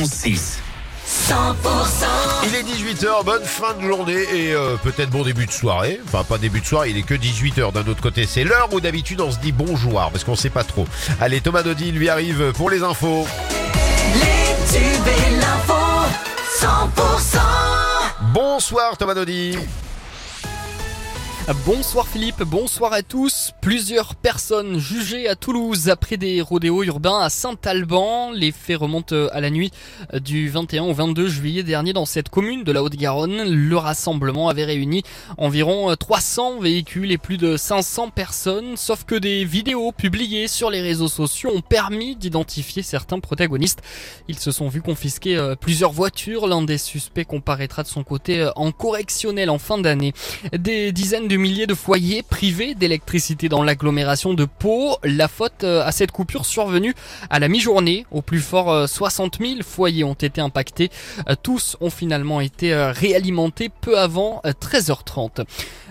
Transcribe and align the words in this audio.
91.6. 0.00 0.58
100% 1.06 1.34
Il 2.46 2.54
est 2.54 2.62
18h, 2.62 3.24
bonne 3.24 3.44
fin 3.44 3.74
de 3.74 3.82
journée 3.82 4.22
et 4.32 4.54
euh, 4.54 4.76
peut-être 4.82 5.10
bon 5.10 5.24
début 5.24 5.46
de 5.46 5.50
soirée. 5.50 6.00
Enfin, 6.06 6.24
pas 6.24 6.38
début 6.38 6.60
de 6.60 6.66
soirée, 6.66 6.90
il 6.90 6.96
est 6.96 7.02
que 7.02 7.14
18h. 7.14 7.72
D'un 7.72 7.86
autre 7.86 8.00
côté, 8.00 8.26
c'est 8.26 8.44
l'heure 8.44 8.68
où 8.72 8.80
d'habitude 8.80 9.20
on 9.20 9.30
se 9.30 9.38
dit 9.38 9.52
bonjour 9.52 9.94
parce 10.12 10.24
qu'on 10.24 10.36
sait 10.36 10.50
pas 10.50 10.64
trop. 10.64 10.86
Allez, 11.20 11.40
Thomas 11.40 11.62
Dodi 11.62 11.92
lui 11.92 12.08
arrive 12.08 12.52
pour 12.52 12.70
les 12.70 12.82
infos. 12.82 13.26
Les 14.14 14.78
tubes 14.78 15.06
et 15.06 15.36
l'info 15.36 15.74
100% 16.60 17.38
Bonsoir 18.32 18.96
Thomas 18.96 19.14
Dodi. 19.14 19.58
Bonsoir 21.66 22.06
Philippe, 22.06 22.44
bonsoir 22.44 22.92
à 22.92 23.02
tous. 23.02 23.50
Plusieurs 23.60 24.14
personnes 24.14 24.78
jugées 24.78 25.26
à 25.26 25.34
Toulouse 25.34 25.88
après 25.88 26.16
des 26.16 26.40
rodéos 26.40 26.84
urbains 26.84 27.18
à 27.18 27.28
Saint-Alban. 27.28 28.30
Les 28.30 28.52
faits 28.52 28.78
remontent 28.78 29.26
à 29.32 29.40
la 29.40 29.50
nuit 29.50 29.72
du 30.14 30.48
21 30.48 30.84
au 30.84 30.92
22 30.92 31.28
juillet 31.28 31.64
dernier 31.64 31.92
dans 31.92 32.04
cette 32.04 32.28
commune 32.28 32.62
de 32.62 32.70
la 32.70 32.84
Haute-Garonne. 32.84 33.50
Le 33.50 33.76
rassemblement 33.76 34.48
avait 34.48 34.64
réuni 34.64 35.02
environ 35.38 35.92
300 35.96 36.60
véhicules 36.60 37.10
et 37.10 37.18
plus 37.18 37.36
de 37.36 37.56
500 37.56 38.10
personnes, 38.10 38.76
sauf 38.76 39.02
que 39.04 39.16
des 39.16 39.44
vidéos 39.44 39.90
publiées 39.90 40.46
sur 40.46 40.70
les 40.70 40.80
réseaux 40.80 41.08
sociaux 41.08 41.50
ont 41.52 41.62
permis 41.62 42.14
d'identifier 42.14 42.84
certains 42.84 43.18
protagonistes. 43.18 43.80
Ils 44.28 44.38
se 44.38 44.52
sont 44.52 44.68
vus 44.68 44.82
confisquer 44.82 45.36
euh, 45.36 45.56
plusieurs 45.56 45.92
voitures. 45.92 46.46
L'un 46.46 46.62
des 46.62 46.78
suspects 46.78 47.24
comparaîtra 47.24 47.82
de 47.82 47.88
son 47.88 48.04
côté 48.04 48.40
euh, 48.40 48.50
en 48.54 48.70
correctionnel 48.70 49.50
en 49.50 49.58
fin 49.58 49.78
d'année. 49.78 50.12
Des 50.56 50.92
dizaines 50.92 51.26
de 51.26 51.39
milliers 51.40 51.66
de 51.66 51.74
foyers 51.74 52.22
privés 52.22 52.74
d'électricité 52.74 53.48
dans 53.48 53.62
l'agglomération 53.62 54.34
de 54.34 54.44
Pau. 54.44 54.96
La 55.02 55.26
faute 55.26 55.64
euh, 55.64 55.84
à 55.84 55.90
cette 55.90 56.12
coupure 56.12 56.44
survenue 56.46 56.94
à 57.30 57.40
la 57.40 57.48
mi-journée. 57.48 58.06
Au 58.10 58.22
plus 58.22 58.40
fort, 58.40 58.70
euh, 58.70 58.86
60 58.86 59.38
000 59.40 59.62
foyers 59.62 60.04
ont 60.04 60.14
été 60.14 60.40
impactés. 60.40 60.90
Euh, 61.28 61.34
Tous 61.42 61.76
ont 61.80 61.90
finalement 61.90 62.40
été 62.40 62.72
euh, 62.72 62.92
réalimentés 62.92 63.70
peu 63.70 63.98
avant 63.98 64.40
euh, 64.44 64.52
13h30. 64.52 65.44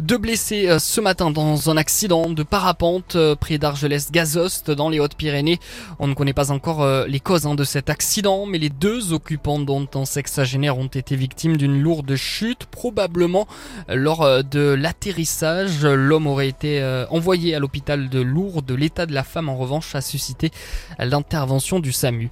Deux 0.00 0.16
blessés 0.16 0.68
euh, 0.68 0.78
ce 0.78 1.00
matin 1.00 1.30
dans 1.30 1.68
un 1.68 1.76
accident 1.76 2.30
de 2.30 2.42
parapente 2.42 3.16
euh, 3.16 3.34
près 3.34 3.58
d'Argelès-Gazost 3.58 4.70
dans 4.70 4.88
les 4.88 5.00
Hautes-Pyrénées. 5.00 5.60
On 5.98 6.06
ne 6.06 6.14
connaît 6.14 6.32
pas 6.32 6.50
encore 6.50 6.82
euh, 6.82 7.06
les 7.06 7.20
causes 7.20 7.46
hein, 7.46 7.54
de 7.54 7.64
cet 7.64 7.90
accident, 7.90 8.46
mais 8.46 8.56
les 8.56 8.70
deux 8.70 9.12
occupants 9.12 9.58
dont 9.58 9.86
un 9.94 10.06
sexagénaire 10.06 10.78
ont 10.78 10.86
été 10.86 11.14
victimes 11.14 11.58
d'une 11.58 11.82
lourde 11.82 12.14
chute, 12.14 12.64
probablement 12.66 13.46
lors 13.88 14.42
de 14.44 14.60
l'atterrissage. 14.60 15.84
L'homme 15.84 16.26
aurait 16.26 16.48
été 16.48 16.82
envoyé 17.10 17.54
à 17.54 17.58
l'hôpital 17.58 18.08
de 18.08 18.20
Lourdes. 18.20 18.70
L'état 18.70 19.06
de 19.06 19.12
la 19.12 19.24
femme, 19.24 19.48
en 19.48 19.56
revanche, 19.56 19.94
a 19.94 20.00
suscité 20.00 20.50
l'intervention 20.98 21.80
du 21.80 21.92
SAMU. 21.92 22.30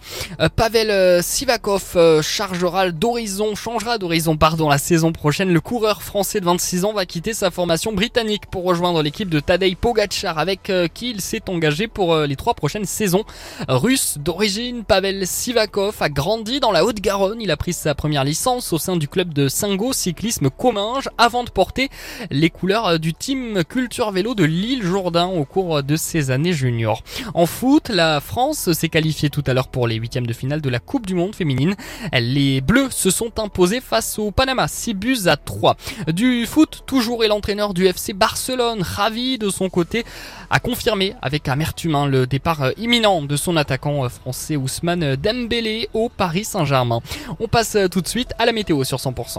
Pavel 0.57 1.23
Sivakov 1.23 2.23
chargera 2.23 2.91
d'horizon, 2.91 3.55
changera 3.55 3.99
d'horizon 3.99 4.37
pardon 4.37 4.69
la 4.69 4.79
saison 4.79 5.13
prochaine. 5.13 5.53
Le 5.53 5.61
coureur 5.61 6.03
français 6.03 6.41
de 6.41 6.47
26 6.47 6.85
ans 6.85 6.93
va 6.93 7.07
quitter 7.07 7.35
sa 7.35 7.51
formation 7.61 7.93
britannique 7.93 8.47
pour 8.47 8.65
rejoindre 8.65 9.03
l'équipe 9.03 9.29
de 9.29 9.39
Tadej 9.39 9.77
Pogacar 9.77 10.39
avec 10.39 10.71
euh, 10.71 10.89
qui 10.89 11.11
il 11.11 11.21
s'est 11.21 11.43
engagé 11.51 11.89
pour 11.89 12.15
euh, 12.15 12.27
les 12.27 12.35
trois 12.35 12.55
prochaines 12.55 12.87
saisons. 12.87 13.25
Russe 13.69 14.17
d'origine, 14.19 14.83
Pavel 14.83 15.27
Sivakov 15.27 15.97
a 16.01 16.09
grandi 16.09 16.59
dans 16.59 16.73
la 16.73 16.87
Haute-Garonne. 16.87 17.43
Il 17.43 17.51
a 17.51 17.59
pris 17.59 17.75
sa 17.75 17.95
première 17.95 18.25
licence 18.25 18.73
au 18.73 18.79
sein 18.79 18.97
du 18.97 19.09
club 19.09 19.35
de 19.35 19.49
Singo 19.49 19.93
Cyclisme 19.93 20.49
Comminges 20.49 21.11
avant 21.19 21.45
de 21.45 21.51
porter 21.51 21.91
les 22.31 22.49
couleurs 22.49 22.87
euh, 22.87 22.97
du 22.97 23.13
team 23.13 23.63
Culture 23.69 24.11
Vélo 24.11 24.35
de 24.35 24.45
Lille 24.45 24.83
Jourdain 24.83 25.27
au 25.27 25.45
cours 25.45 25.83
de 25.83 25.97
ses 25.97 26.31
années 26.31 26.55
juniors. 26.55 27.03
En 27.35 27.45
foot, 27.45 27.91
la 27.91 28.23
France 28.23 28.73
s'est 28.73 28.89
qualifiée 28.89 29.29
tout 29.29 29.45
à 29.47 29.53
l'heure 29.53 29.69
pour 29.69 29.87
les 29.87 29.97
huitièmes 29.97 30.27
de 30.27 30.33
finale 30.33 30.63
de 30.63 30.71
la 30.71 30.79
Coupe 30.79 31.05
du 31.05 31.15
Monde 31.15 31.35
féminine. 31.35 31.75
Les 32.15 32.63
Bleus 32.63 32.89
se 32.91 33.11
sont 33.11 33.39
imposés 33.39 33.83
face 33.83 34.19
au 34.19 34.31
Panama, 34.31 34.67
6 34.67 34.95
buts 34.95 35.27
à 35.27 35.37
3. 35.37 35.77
Du 36.15 36.47
foot, 36.47 36.85
toujours 36.87 37.23
et 37.23 37.29
l'entraîneur 37.41 37.73
du 37.73 37.87
FC 37.87 38.13
Barcelone, 38.13 38.83
ravi 38.83 39.39
de 39.39 39.49
son 39.49 39.71
côté, 39.71 40.05
a 40.51 40.61
confirmé 40.61 41.15
avec 41.23 41.49
amertume 41.49 41.95
hein, 41.95 42.07
le 42.07 42.27
départ 42.27 42.63
euh, 42.65 42.73
imminent 42.77 43.23
de 43.23 43.35
son 43.35 43.57
attaquant 43.57 44.05
euh, 44.05 44.11
français 44.11 44.57
Ousmane 44.57 45.17
Dembélé 45.17 45.89
au 45.95 46.11
Paris 46.11 46.45
Saint-Germain. 46.45 47.01
On 47.39 47.49
passe 47.49 47.77
euh, 47.77 47.89
tout 47.89 48.03
de 48.03 48.09
suite 48.09 48.35
à 48.39 48.45
la 48.45 48.53
météo 48.53 48.85
sur 48.85 48.99
100%. 48.99 49.39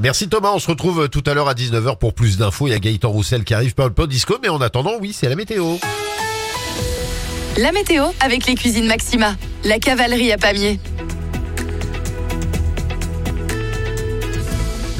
Merci 0.00 0.28
Thomas, 0.28 0.50
on 0.52 0.58
se 0.58 0.66
retrouve 0.66 1.08
tout 1.08 1.22
à 1.26 1.34
l'heure 1.34 1.48
à 1.48 1.54
19h 1.54 1.96
pour 1.96 2.12
plus 2.12 2.38
d'infos. 2.38 2.66
Il 2.66 2.70
y 2.72 2.74
a 2.74 2.80
Gaëtan 2.80 3.10
Roussel 3.10 3.44
qui 3.44 3.54
arrive, 3.54 3.76
Paul 3.76 3.92
Disco, 4.08 4.38
mais 4.42 4.48
en 4.48 4.60
attendant, 4.60 4.94
oui, 5.00 5.12
c'est 5.12 5.28
la 5.28 5.36
météo. 5.36 5.76
La 7.56 7.70
météo 7.70 8.06
avec 8.18 8.48
les 8.48 8.56
cuisines 8.56 8.88
Maxima. 8.88 9.36
La 9.62 9.78
cavalerie 9.78 10.32
à 10.32 10.38
Pamiers. 10.38 10.80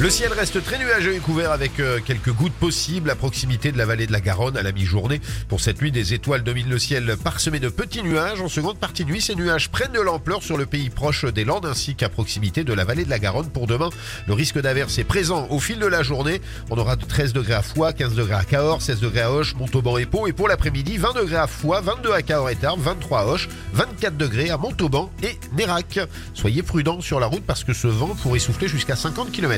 Le 0.05 0.11
ciel 0.11 0.31
reste 0.33 0.63
très 0.63 0.77
nuageux 0.77 1.15
et 1.15 1.17
couvert 1.17 1.51
avec 1.51 1.79
euh, 1.79 1.99
quelques 1.99 2.31
gouttes 2.31 2.53
possibles 2.53 3.09
à 3.09 3.15
proximité 3.15 3.71
de 3.71 3.77
la 3.79 3.87
vallée 3.87 4.05
de 4.05 4.11
la 4.11 4.21
Garonne 4.21 4.55
à 4.55 4.61
la 4.61 4.71
mi-journée. 4.71 5.19
Pour 5.49 5.61
cette 5.61 5.81
nuit, 5.81 5.91
des 5.91 6.13
étoiles 6.13 6.43
dominent 6.43 6.69
le 6.69 6.77
ciel 6.77 7.17
parsemé 7.23 7.59
de 7.59 7.69
petits 7.69 8.03
nuages. 8.03 8.39
En 8.39 8.47
seconde 8.47 8.77
partie 8.77 9.03
de 9.03 9.09
nuit, 9.09 9.19
ces 9.19 9.33
nuages 9.33 9.71
prennent 9.71 9.93
de 9.93 9.99
l'ampleur 9.99 10.43
sur 10.43 10.57
le 10.57 10.67
pays 10.67 10.91
proche 10.91 11.25
des 11.25 11.43
Landes 11.43 11.65
ainsi 11.65 11.95
qu'à 11.95 12.07
proximité 12.07 12.63
de 12.63 12.71
la 12.71 12.85
vallée 12.85 13.03
de 13.03 13.09
la 13.09 13.17
Garonne. 13.17 13.49
Pour 13.49 13.65
demain, 13.65 13.89
le 14.27 14.33
risque 14.35 14.61
d'averse 14.61 14.95
est 14.99 15.05
présent 15.05 15.47
au 15.49 15.59
fil 15.59 15.79
de 15.79 15.87
la 15.87 16.03
journée. 16.03 16.39
On 16.69 16.77
aura 16.77 16.97
de 16.97 17.05
13 17.05 17.33
degrés 17.33 17.55
à 17.55 17.63
Foix, 17.63 17.91
15 17.91 18.13
degrés 18.13 18.35
à 18.35 18.43
Cahors, 18.43 18.83
16 18.83 18.99
degrés 18.99 19.21
à 19.21 19.31
Hoche, 19.31 19.55
Montauban 19.55 19.97
et 19.97 20.05
Pau. 20.05 20.27
Et 20.27 20.33
pour 20.33 20.47
l'après-midi, 20.47 20.97
20 20.97 21.13
degrés 21.13 21.37
à 21.37 21.47
Foix, 21.47 21.81
22 21.81 22.11
à 22.11 22.21
Cahors 22.21 22.51
et 22.51 22.55
Tarbes, 22.55 22.79
23 22.79 23.21
à 23.21 23.25
Hoche, 23.25 23.49
24 23.73 24.15
degrés 24.15 24.51
à 24.51 24.57
Montauban 24.59 25.09
et 25.23 25.39
Nérac. 25.57 25.97
Soyez 26.35 26.61
prudents 26.61 27.01
sur 27.01 27.19
la 27.19 27.25
route 27.25 27.43
parce 27.43 27.63
que 27.63 27.73
ce 27.73 27.87
vent 27.87 28.13
pourrait 28.21 28.37
souffler 28.37 28.67
jusqu'à 28.67 28.95
50 28.95 29.31
km. 29.31 29.51